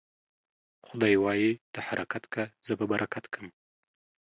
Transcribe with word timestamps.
خداى 0.87 1.15
وايي: 1.23 1.51
ته 1.73 1.79
حرکت 1.87 2.23
که، 2.33 2.43
زه 2.67 2.73
به 2.79 2.85
برکت 2.91 3.25
کم. 3.33 3.47